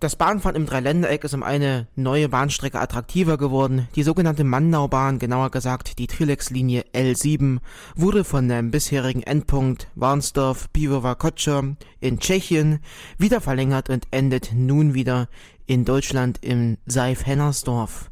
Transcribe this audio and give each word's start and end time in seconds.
Das 0.00 0.16
Bahnfahren 0.16 0.56
im 0.56 0.64
Dreiländereck 0.64 1.24
ist 1.24 1.34
um 1.34 1.42
eine 1.42 1.86
neue 1.94 2.30
Bahnstrecke 2.30 2.80
attraktiver 2.80 3.36
geworden. 3.36 3.86
Die 3.96 4.02
sogenannte 4.02 4.44
Mannaubahn, 4.44 5.18
genauer 5.18 5.50
gesagt 5.50 5.98
die 5.98 6.06
Trilex-Linie 6.06 6.86
L7, 6.94 7.58
wurde 7.96 8.24
von 8.24 8.48
dem 8.48 8.70
bisherigen 8.70 9.22
Endpunkt 9.22 9.88
Warnsdorf 9.96 10.72
Pivovar 10.72 11.16
Kotscher 11.16 11.76
in 12.00 12.18
Tschechien 12.18 12.78
wieder 13.18 13.42
verlängert 13.42 13.90
und 13.90 14.06
endet 14.10 14.54
nun 14.54 14.94
wieder 14.94 15.28
in 15.66 15.84
Deutschland 15.84 16.38
im 16.40 16.78
Seif-Hennersdorf. 16.86 18.10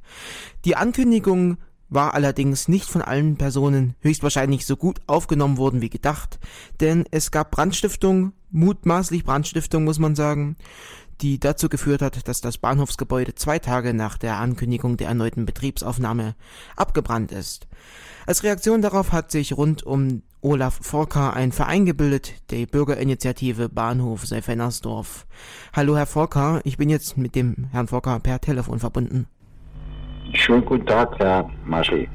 Die 0.66 0.76
Ankündigung 0.76 1.56
war 1.88 2.12
allerdings 2.12 2.68
nicht 2.68 2.90
von 2.90 3.00
allen 3.00 3.36
Personen 3.36 3.94
höchstwahrscheinlich 4.00 4.66
so 4.66 4.76
gut 4.76 5.00
aufgenommen 5.06 5.56
worden 5.56 5.80
wie 5.80 5.88
gedacht, 5.88 6.38
denn 6.80 7.06
es 7.10 7.30
gab 7.30 7.50
Brandstiftung, 7.50 8.34
mutmaßlich 8.50 9.24
Brandstiftung 9.24 9.84
muss 9.84 9.98
man 9.98 10.14
sagen, 10.14 10.56
die 11.20 11.40
dazu 11.40 11.68
geführt 11.68 12.02
hat, 12.02 12.28
dass 12.28 12.40
das 12.40 12.58
Bahnhofsgebäude 12.58 13.34
zwei 13.34 13.58
Tage 13.58 13.94
nach 13.94 14.18
der 14.18 14.36
Ankündigung 14.36 14.96
der 14.96 15.08
erneuten 15.08 15.46
Betriebsaufnahme 15.46 16.34
abgebrannt 16.76 17.32
ist. 17.32 17.66
Als 18.26 18.42
Reaktion 18.42 18.82
darauf 18.82 19.12
hat 19.12 19.30
sich 19.30 19.56
rund 19.56 19.82
um 19.82 20.22
Olaf 20.40 20.78
Forker 20.82 21.34
ein 21.34 21.50
Verein 21.50 21.84
gebildet, 21.84 22.34
die 22.50 22.66
Bürgerinitiative 22.66 23.68
Bahnhof 23.68 24.26
Seifennersdorf. 24.26 25.26
Hallo 25.72 25.96
Herr 25.96 26.06
Forker, 26.06 26.60
ich 26.64 26.76
bin 26.76 26.90
jetzt 26.90 27.16
mit 27.16 27.34
dem 27.34 27.68
Herrn 27.72 27.88
Forker 27.88 28.20
per 28.20 28.40
Telefon 28.40 28.78
verbunden. 28.78 29.26
Schönen 30.34 30.64
guten 30.64 30.86
Tag, 30.86 31.18
Herr 31.18 31.50
Maschi. 31.64 32.08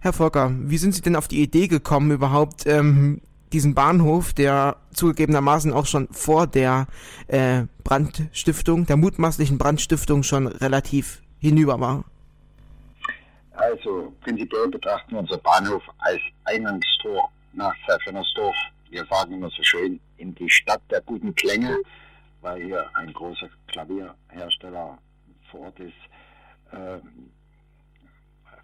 Herr 0.00 0.12
Forker, 0.12 0.52
wie 0.58 0.78
sind 0.78 0.94
Sie 0.94 1.02
denn 1.02 1.16
auf 1.16 1.28
die 1.28 1.42
Idee 1.42 1.68
gekommen, 1.68 2.10
überhaupt 2.10 2.66
ähm, 2.66 3.20
diesen 3.52 3.74
Bahnhof, 3.74 4.32
der 4.32 4.76
zugegebenermaßen 4.92 5.72
auch 5.72 5.86
schon 5.86 6.08
vor 6.10 6.46
der 6.46 6.86
äh, 7.28 7.64
Brandstiftung, 7.84 8.86
der 8.86 8.96
mutmaßlichen 8.96 9.58
Brandstiftung 9.58 10.22
schon 10.22 10.46
relativ 10.46 11.22
hinüber 11.38 11.80
war? 11.80 12.04
Also 13.52 14.12
prinzipiell 14.20 14.68
betrachten 14.68 15.12
wir 15.12 15.20
unser 15.20 15.38
Bahnhof 15.38 15.82
als 15.98 16.20
Eingangstor 16.44 17.30
nach 17.52 17.74
Pfeffernersdorf. 17.86 18.56
Wir 18.90 19.04
sagen 19.06 19.32
immer 19.32 19.50
so 19.50 19.62
schön 19.62 19.98
in 20.18 20.34
die 20.34 20.50
Stadt 20.50 20.82
der 20.90 21.00
guten 21.00 21.34
Klänge, 21.34 21.76
weil 22.42 22.62
hier 22.62 22.86
ein 22.94 23.12
großer 23.12 23.48
Klavierhersteller 23.68 24.98
vor 25.50 25.60
Ort 25.60 25.80
ist. 25.80 25.94
Ähm, 26.72 27.30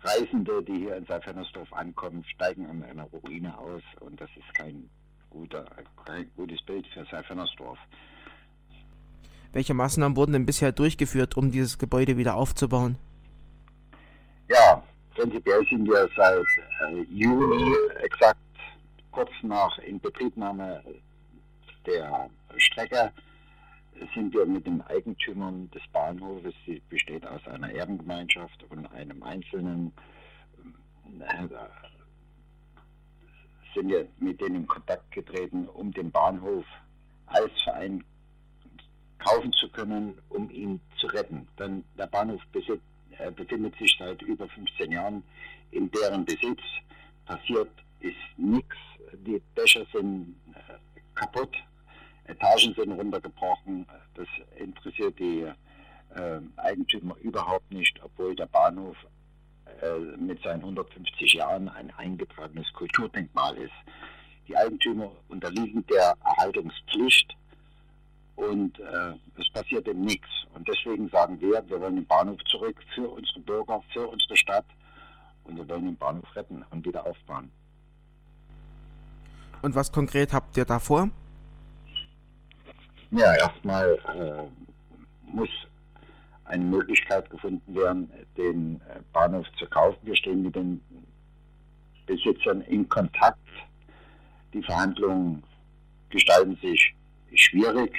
Reisende, 0.04 0.62
die 0.62 0.78
hier 0.78 0.96
in 0.96 1.06
Seifernersdorf 1.06 1.72
ankommen, 1.72 2.24
steigen 2.24 2.66
an 2.66 2.82
einer 2.82 3.04
Ruine 3.04 3.56
aus 3.56 3.82
und 4.00 4.20
das 4.20 4.30
ist 4.36 4.54
kein, 4.54 4.88
guter, 5.30 5.64
kein 6.04 6.30
gutes 6.36 6.60
Bild 6.62 6.86
für 6.88 7.04
Seifernersdorf. 7.04 7.78
Welche 9.52 9.74
Maßnahmen 9.74 10.16
wurden 10.16 10.32
denn 10.32 10.46
bisher 10.46 10.72
durchgeführt, 10.72 11.36
um 11.36 11.50
dieses 11.50 11.78
Gebäude 11.78 12.16
wieder 12.16 12.36
aufzubauen? 12.36 12.96
Ja, 14.48 14.82
prinzipiell 15.14 15.64
sind 15.68 15.86
wir 15.86 16.08
seit 16.16 16.44
äh, 16.90 17.02
Juni, 17.10 17.74
exakt 18.02 18.38
kurz 19.10 19.30
nach 19.42 19.78
Inbetriebnahme 19.78 20.82
der 21.86 22.30
Strecke, 22.56 23.12
sind 24.14 24.32
wir 24.34 24.46
mit 24.46 24.66
den 24.66 24.82
Eigentümern 24.82 25.70
des 25.70 25.82
Bahnhofes, 25.92 26.54
die 26.66 26.80
besteht 26.88 27.26
aus 27.26 27.46
einer 27.46 27.70
Erbengemeinschaft 27.70 28.64
und 28.70 28.86
einem 28.92 29.22
Einzelnen, 29.22 29.92
äh, 31.20 31.48
sind 33.74 33.88
wir 33.88 34.06
mit 34.18 34.40
denen 34.40 34.56
in 34.56 34.66
Kontakt 34.66 35.10
getreten, 35.12 35.66
um 35.68 35.92
den 35.92 36.10
Bahnhof 36.10 36.64
als 37.26 37.52
Verein 37.62 38.04
kaufen 39.18 39.52
zu 39.52 39.68
können, 39.70 40.18
um 40.28 40.50
ihn 40.50 40.80
zu 40.98 41.06
retten. 41.08 41.48
Denn 41.58 41.84
der 41.96 42.06
Bahnhof 42.06 42.40
äh, 42.54 43.30
befindet 43.30 43.76
sich 43.76 43.96
seit 43.98 44.20
über 44.22 44.48
15 44.48 44.92
Jahren 44.92 45.22
in 45.70 45.90
deren 45.90 46.24
Besitz. 46.24 46.60
Passiert 47.24 47.70
ist 48.00 48.16
nichts. 48.36 48.76
Die 49.12 49.40
Dächer 49.56 49.86
sind 49.92 50.36
äh, 50.54 51.00
kaputt 51.14 51.56
Etagen 52.32 52.74
sind 52.74 52.92
runtergebrochen. 52.92 53.86
Das 54.14 54.26
interessiert 54.58 55.18
die 55.18 55.46
äh, 56.14 56.40
Eigentümer 56.56 57.16
überhaupt 57.22 57.70
nicht, 57.70 57.98
obwohl 58.02 58.34
der 58.34 58.46
Bahnhof 58.46 58.96
äh, 59.80 59.98
mit 60.16 60.42
seinen 60.42 60.60
150 60.60 61.34
Jahren 61.34 61.68
ein 61.68 61.90
eingetragenes 61.96 62.72
Kulturdenkmal 62.72 63.56
ist. 63.56 63.72
Die 64.48 64.56
Eigentümer 64.56 65.10
unterliegen 65.28 65.84
der 65.86 66.14
Erhaltungspflicht 66.24 67.36
und 68.36 68.78
äh, 68.80 69.14
es 69.38 69.50
passiert 69.52 69.86
dem 69.86 70.02
nichts. 70.02 70.28
Und 70.54 70.66
deswegen 70.68 71.08
sagen 71.08 71.40
wir, 71.40 71.62
wir 71.68 71.80
wollen 71.80 71.96
den 71.96 72.06
Bahnhof 72.06 72.42
zurück 72.44 72.76
für 72.94 73.08
unsere 73.08 73.40
Bürger, 73.40 73.82
für 73.92 74.06
unsere 74.08 74.36
Stadt 74.36 74.66
und 75.44 75.56
wir 75.56 75.68
wollen 75.68 75.84
den 75.84 75.96
Bahnhof 75.96 76.34
retten 76.34 76.64
und 76.70 76.84
wieder 76.84 77.06
aufbauen. 77.06 77.50
Und 79.62 79.74
was 79.76 79.92
konkret 79.92 80.32
habt 80.32 80.56
ihr 80.56 80.64
da 80.64 80.80
vor? 80.80 81.10
Ja, 83.14 83.34
erstmal 83.34 83.98
äh, 84.16 85.30
muss 85.30 85.50
eine 86.46 86.64
Möglichkeit 86.64 87.28
gefunden 87.28 87.74
werden, 87.74 88.10
den 88.38 88.80
äh, 88.88 89.00
Bahnhof 89.12 89.46
zu 89.58 89.66
kaufen. 89.66 89.98
Wir 90.02 90.16
stehen 90.16 90.42
mit 90.42 90.56
den 90.56 90.80
Besitzern 92.06 92.62
in 92.62 92.88
Kontakt. 92.88 93.38
Die 94.54 94.62
Verhandlungen 94.62 95.42
gestalten 96.08 96.56
sich 96.62 96.94
schwierig, 97.34 97.94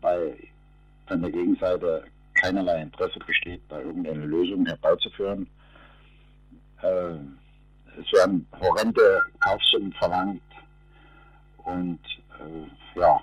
weil 0.00 0.36
von 1.06 1.22
der 1.22 1.30
Gegenseite 1.30 2.04
keinerlei 2.34 2.82
Interesse 2.82 3.20
besteht, 3.20 3.62
da 3.68 3.78
irgendeine 3.78 4.26
Lösung 4.26 4.66
herbeizuführen. 4.66 5.48
Äh, 6.82 7.14
es 8.00 8.12
werden 8.12 8.48
horrende 8.60 9.22
Kaufsummen 9.38 9.92
verlangt 9.92 10.42
und 11.58 12.00
äh, 12.40 12.98
ja, 12.98 13.20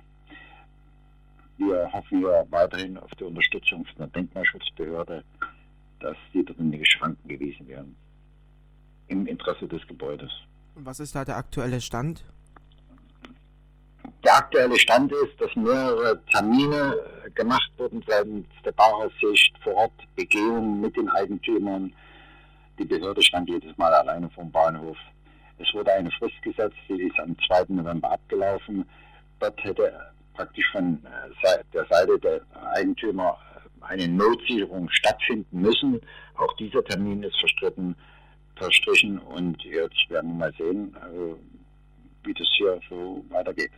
wir 1.58 1.92
hoffen 1.92 2.22
ja 2.22 2.44
weiterhin 2.50 2.98
auf 2.98 3.12
die 3.20 3.24
Unterstützung 3.24 3.86
von 3.86 3.96
der 3.98 4.08
Denkmalschutzbehörde, 4.08 5.24
dass 6.00 6.18
die 6.34 6.46
nicht 6.58 6.92
Schranken 6.92 7.28
gewesen 7.28 7.68
werden. 7.68 7.96
Im 9.08 9.28
Interesse 9.28 9.68
des 9.68 9.86
Gebäudes. 9.88 10.32
Was 10.76 11.00
ist 11.00 11.16
da 11.16 11.24
der 11.24 11.38
aktuelle 11.38 11.80
Stand? 11.80 12.26
Der 14.24 14.38
aktuelle 14.38 14.78
Stand 14.78 15.12
ist, 15.12 15.40
dass 15.40 15.56
mehrere 15.56 16.20
Termine 16.26 16.96
gemacht 17.36 17.72
wurden 17.78 18.04
seitens 18.08 18.48
der 18.64 18.72
Bauersicht 18.72 19.56
vor 19.64 19.76
Ort, 19.76 20.16
Begehungen 20.16 20.82
mit 20.82 20.96
den 20.98 21.10
Eigentümern. 21.10 21.94
Die 22.80 22.86
Behörde 22.86 23.22
stand 23.22 23.50
jedes 23.50 23.78
Mal 23.78 23.94
alleine 23.94 24.30
vom 24.32 24.52
Bahnhof. 24.52 24.98
Es 25.58 25.74
wurde 25.74 25.94
eine 25.94 26.12
Frist 26.12 26.42
gesetzt, 26.42 26.76
die 26.90 27.04
ist 27.04 27.20
am 27.20 27.38
2. 27.48 27.66
November 27.70 28.12
abgelaufen. 28.12 28.86
Dort 29.40 29.64
hätte 29.64 30.12
praktisch 30.36 30.70
von 30.72 31.02
äh, 31.06 31.64
der 31.74 31.86
Seite 31.86 32.20
der 32.20 32.42
Eigentümer 32.76 33.38
äh, 33.56 33.86
eine 33.86 34.08
Notsicherung 34.08 34.90
stattfinden 34.90 35.62
müssen. 35.62 36.02
Auch 36.36 36.56
dieser 36.58 36.84
Termin 36.84 37.24
ist 37.24 37.38
verstritten, 37.40 37.96
verstrichen 38.56 39.20
und 39.20 39.64
jetzt 39.64 40.10
werden 40.10 40.32
wir 40.32 40.38
mal 40.38 40.54
sehen, 40.58 40.96
äh, 40.96 42.28
wie 42.28 42.34
das 42.34 42.48
hier 42.58 42.80
so 42.90 43.24
weitergeht. 43.30 43.72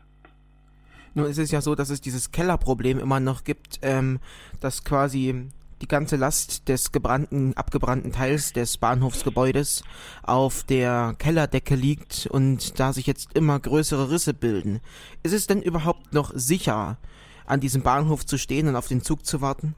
Nun 1.14 1.26
ist 1.26 1.40
es 1.40 1.52
ja 1.52 1.62
so, 1.62 1.74
dass 1.74 1.90
es 1.90 2.00
dieses 2.00 2.32
Kellerproblem 2.32 3.00
immer 3.00 3.20
noch 3.20 3.44
gibt, 3.44 3.80
ähm, 3.82 4.20
dass 4.60 4.84
quasi 4.84 5.50
die 5.82 5.88
ganze 5.88 6.16
Last 6.16 6.68
des 6.70 6.92
gebrannten, 6.92 7.56
abgebrannten 7.56 8.12
Teils 8.12 8.54
des 8.54 8.78
Bahnhofsgebäudes 8.78 9.84
auf 10.24 10.64
der 10.64 11.16
Kellerdecke 11.18 11.76
liegt 11.76 12.28
und 12.28 12.80
da 12.80 12.94
sich 12.94 13.08
jetzt 13.08 13.36
immer 13.36 13.60
größere 13.60 14.10
Risse 14.10 14.34
bilden. 14.34 14.82
Ist 15.24 15.34
es 15.34 15.48
denn 15.48 15.62
überhaupt 15.62 16.14
noch 16.14 16.32
sicher, 16.34 16.98
an 17.46 17.60
diesem 17.60 17.84
Bahnhof 17.84 18.26
zu 18.26 18.38
stehen 18.38 18.68
und 18.68 18.76
auf 18.76 18.88
den 18.88 19.02
Zug 19.02 19.26
zu 19.26 19.42
warten? 19.42 19.76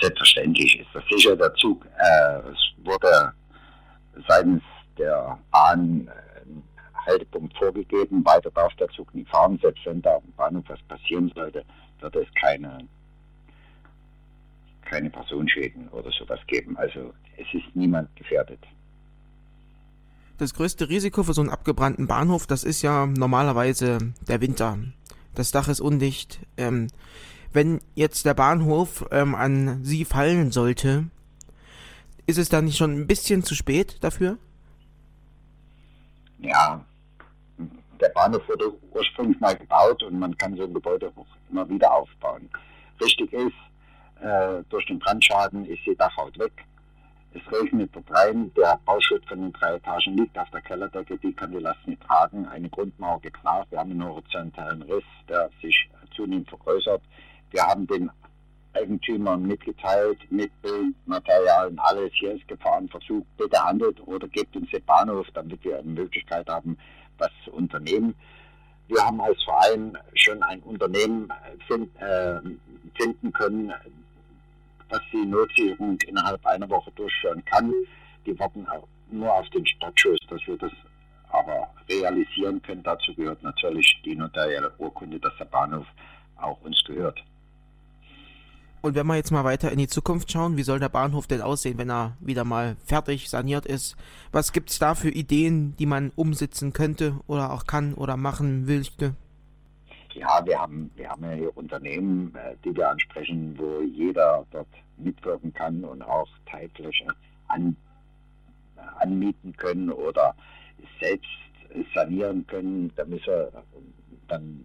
Selbstverständlich 0.00 0.80
ist 0.80 0.88
das 0.94 1.04
sicher. 1.10 1.36
Der 1.36 1.52
Zug, 1.54 1.84
äh, 1.84 2.38
es 2.50 2.84
wurde 2.84 3.32
seitens 4.28 4.62
der 4.98 5.38
Bahn 5.50 6.08
ein 6.08 6.12
Haltepunkt 7.06 7.56
vorgegeben. 7.56 8.24
Weiter 8.24 8.50
darf 8.50 8.74
der 8.76 8.88
Zug 8.88 9.14
nicht 9.14 9.28
fahren. 9.30 9.58
Selbst 9.60 9.84
wenn 9.86 10.02
da 10.02 10.16
am 10.16 10.32
Bahnhof 10.36 10.64
was 10.68 10.82
passieren 10.88 11.30
sollte, 11.34 11.64
wird 12.00 12.16
es 12.16 12.26
keine 12.40 12.78
keine 14.90 15.08
Personenschäden 15.08 15.88
oder 15.88 16.10
sowas 16.10 16.40
geben. 16.46 16.76
Also 16.76 17.14
es 17.36 17.46
ist 17.54 17.74
niemand 17.74 18.14
gefährdet. 18.16 18.58
Das 20.38 20.54
größte 20.54 20.88
Risiko 20.88 21.22
für 21.22 21.34
so 21.34 21.42
einen 21.42 21.50
abgebrannten 21.50 22.06
Bahnhof, 22.06 22.46
das 22.46 22.64
ist 22.64 22.82
ja 22.82 23.06
normalerweise 23.06 23.98
der 24.26 24.40
Winter. 24.40 24.78
Das 25.34 25.52
Dach 25.52 25.68
ist 25.68 25.80
undicht. 25.80 26.40
Ähm, 26.56 26.88
wenn 27.52 27.80
jetzt 27.94 28.26
der 28.26 28.34
Bahnhof 28.34 29.06
ähm, 29.10 29.34
an 29.34 29.84
Sie 29.84 30.04
fallen 30.04 30.50
sollte, 30.50 31.04
ist 32.26 32.38
es 32.38 32.48
dann 32.48 32.64
nicht 32.64 32.78
schon 32.78 32.92
ein 32.92 33.06
bisschen 33.06 33.42
zu 33.42 33.54
spät 33.54 33.98
dafür? 34.00 34.38
Ja, 36.38 36.84
der 38.00 38.08
Bahnhof 38.10 38.48
wurde 38.48 38.72
ursprünglich 38.92 39.38
mal 39.40 39.56
gebaut 39.56 40.02
und 40.02 40.18
man 40.18 40.36
kann 40.38 40.56
so 40.56 40.64
ein 40.64 40.74
Gebäude 40.74 41.12
auch 41.16 41.26
immer 41.50 41.68
wieder 41.68 41.92
aufbauen. 41.92 42.48
Richtig 43.00 43.32
ist, 43.32 43.52
äh, 44.20 44.62
durch 44.68 44.86
den 44.86 44.98
Brandschaden 44.98 45.66
ist 45.66 45.84
die 45.86 45.96
Dachhaut 45.96 46.38
weg. 46.38 46.52
Es 47.32 47.42
regnet 47.52 47.94
dort 47.94 48.10
rein, 48.10 48.52
der 48.54 48.80
Bauschutt 48.84 49.24
von 49.26 49.40
den 49.40 49.52
drei 49.52 49.74
Etagen 49.74 50.16
liegt 50.16 50.36
auf 50.36 50.50
der 50.50 50.62
Kellerdecke, 50.62 51.16
die 51.18 51.32
kann 51.32 51.52
die 51.52 51.58
Last 51.58 51.86
nicht 51.86 52.02
tragen. 52.02 52.46
Eine 52.48 52.68
Grundmauer 52.68 53.20
geknarrt, 53.20 53.70
wir 53.70 53.78
haben 53.78 53.92
einen 53.92 54.04
horizontalen 54.04 54.82
Riss, 54.82 55.04
der 55.28 55.48
sich 55.62 55.88
zunehmend 56.16 56.48
vergrößert. 56.48 57.02
Wir 57.52 57.62
haben 57.62 57.86
den 57.86 58.10
Eigentümern 58.72 59.42
mitgeteilt, 59.42 60.18
mit 60.30 60.50
Bildmaterialien, 60.62 61.78
alles, 61.78 62.12
hier 62.14 62.32
ist 62.32 62.46
Gefahrenverzug, 62.48 63.24
bitte 63.36 63.62
handelt 63.62 64.00
oder 64.06 64.28
gebt 64.28 64.54
uns 64.56 64.70
den 64.70 64.84
Bahnhof, 64.84 65.26
damit 65.34 65.62
wir 65.64 65.78
eine 65.78 65.88
Möglichkeit 65.88 66.48
haben, 66.48 66.76
was 67.18 67.30
zu 67.44 67.52
unternehmen. 67.52 68.14
Wir 68.88 69.04
haben 69.04 69.20
als 69.20 69.42
Verein 69.44 69.96
schon 70.14 70.42
ein 70.42 70.60
Unternehmen 70.60 71.28
äh, 71.68 72.40
finden 72.96 73.32
können, 73.32 73.72
die 75.12 75.26
Notsicherung 75.26 75.98
innerhalb 76.06 76.44
einer 76.46 76.68
Woche 76.68 76.90
durchführen 76.92 77.44
kann. 77.44 77.72
Die 78.26 78.38
warten 78.38 78.66
nur 79.10 79.32
auf 79.32 79.48
den 79.50 79.66
Startschuss, 79.66 80.18
dass 80.28 80.40
wir 80.46 80.56
das 80.56 80.72
aber 81.30 81.68
realisieren 81.88 82.60
können. 82.62 82.82
Dazu 82.82 83.14
gehört 83.14 83.42
natürlich 83.42 84.00
die 84.04 84.16
notarielle 84.16 84.72
Urkunde, 84.78 85.18
dass 85.20 85.36
der 85.38 85.46
Bahnhof 85.46 85.86
auch 86.36 86.60
uns 86.62 86.82
gehört. 86.84 87.22
Und 88.82 88.94
wenn 88.94 89.06
wir 89.06 89.16
jetzt 89.16 89.30
mal 89.30 89.44
weiter 89.44 89.70
in 89.70 89.78
die 89.78 89.88
Zukunft 89.88 90.32
schauen, 90.32 90.56
wie 90.56 90.62
soll 90.62 90.78
der 90.78 90.88
Bahnhof 90.88 91.26
denn 91.26 91.42
aussehen, 91.42 91.76
wenn 91.76 91.90
er 91.90 92.16
wieder 92.18 92.44
mal 92.44 92.76
fertig 92.86 93.28
saniert 93.28 93.66
ist? 93.66 93.94
Was 94.32 94.52
gibt 94.52 94.70
es 94.70 94.78
da 94.78 94.94
für 94.94 95.10
Ideen, 95.10 95.76
die 95.76 95.84
man 95.84 96.12
umsetzen 96.16 96.72
könnte 96.72 97.20
oder 97.26 97.52
auch 97.52 97.66
kann 97.66 97.92
oder 97.92 98.16
machen 98.16 98.66
willste? 98.66 99.14
Ja, 100.14 100.44
wir 100.44 100.58
haben, 100.58 100.90
wir 100.96 101.08
haben 101.08 101.24
ja 101.24 101.32
hier 101.32 101.56
Unternehmen, 101.56 102.34
äh, 102.34 102.56
die 102.64 102.74
wir 102.76 102.90
ansprechen, 102.90 103.56
wo 103.58 103.80
jeder 103.82 104.46
dort 104.50 104.68
mitwirken 104.96 105.52
kann 105.52 105.84
und 105.84 106.02
auch 106.02 106.28
Teilfläche 106.46 107.06
an, 107.48 107.76
äh, 108.76 108.80
anmieten 109.02 109.56
können 109.56 109.90
oder 109.90 110.34
selbst 111.00 111.28
sanieren 111.94 112.46
können. 112.46 112.92
Da 112.96 113.04
müssen 113.04 113.26
wir 113.26 113.64
dann 114.28 114.64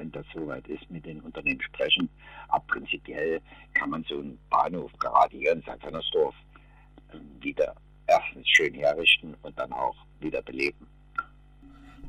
wenn 0.00 0.10
das 0.12 0.24
soweit 0.34 0.66
ist, 0.66 0.90
mit 0.90 1.04
den 1.04 1.20
Unternehmen 1.20 1.60
sprechen. 1.60 2.08
Aber 2.48 2.64
prinzipiell 2.66 3.40
kann 3.74 3.90
man 3.90 4.02
so 4.04 4.14
einen 4.14 4.38
Bahnhof 4.48 4.90
gerade 4.98 5.36
hier 5.36 5.52
in 5.52 5.62
St. 5.62 5.82
Hennersdorf 5.82 6.34
wieder 7.40 7.74
erstens 8.06 8.48
schön 8.48 8.74
herrichten 8.74 9.36
und 9.42 9.56
dann 9.58 9.72
auch 9.72 9.96
wieder 10.20 10.42
beleben. 10.42 10.86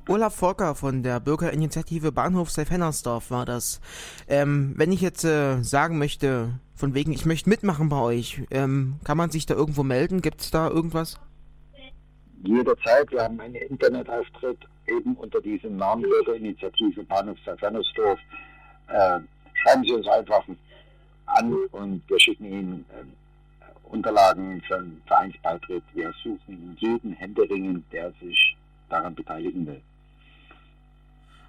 Olaf 0.07 0.36
Volker 0.36 0.75
von 0.75 1.03
der 1.03 1.19
Bürgerinitiative 1.19 2.12
Bahnhof 2.12 2.50
Seifennersdorf 2.50 3.31
war 3.31 3.45
das. 3.45 3.80
Ähm, 4.27 4.74
wenn 4.75 4.92
ich 4.92 5.01
jetzt 5.01 5.24
äh, 5.24 5.62
sagen 5.62 5.98
möchte, 5.98 6.59
von 6.75 6.94
wegen, 6.94 7.12
ich 7.12 7.25
möchte 7.25 7.50
mitmachen 7.50 7.89
bei 7.89 8.01
euch, 8.01 8.42
ähm, 8.51 8.95
kann 9.03 9.18
man 9.18 9.30
sich 9.30 9.45
da 9.45 9.53
irgendwo 9.53 9.83
melden? 9.83 10.21
Gibt 10.21 10.42
es 10.42 10.51
da 10.51 10.69
irgendwas? 10.69 11.19
Jederzeit. 12.44 13.12
Wir 13.12 13.24
haben 13.24 13.39
einen 13.39 13.56
Internetauftritt 13.56 14.57
eben 14.88 15.15
unter 15.15 15.39
diesem 15.42 15.77
Namen 15.77 16.01
Bürgerinitiative 16.01 17.03
Bahnhof 17.03 17.38
Safernosdorf. 17.45 18.19
Äh, 18.88 19.19
schreiben 19.53 19.83
Sie 19.83 19.94
uns 19.94 20.07
einfach 20.07 20.44
an 21.27 21.56
und 21.71 22.01
wir 22.07 22.19
schicken 22.19 22.45
Ihnen 22.45 22.86
äh, 22.89 23.92
Unterlagen 23.92 24.62
für 24.68 24.77
einen 24.77 25.01
Vereinsbeitritt. 25.06 25.83
Wir 25.94 26.12
suchen 26.24 26.75
jeden 26.80 27.13
Händeringen, 27.13 27.86
der 27.92 28.12
sich 28.21 28.57
daran 28.89 29.15
beteiligen 29.15 29.68
will. 29.68 29.81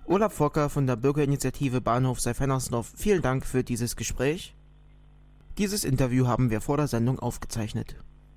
Olaf 0.05 0.35
Focker 0.35 0.69
von 0.69 0.89
der 0.89 0.97
Bürgerinitiative 0.97 1.81
Bahnhof 1.81 2.21
Seifennersdorf, 2.21 2.93
vielen 2.97 3.23
Dank 3.23 3.47
für 3.47 3.63
dieses 3.63 3.95
Gespräch. 3.95 4.53
Dieses 5.59 5.85
Interview 5.85 6.27
haben 6.27 6.51
wir 6.51 6.61
vor 6.61 6.77
der 6.77 6.89
Sendung 6.89 7.21
aufgezeichnet. 7.21 7.95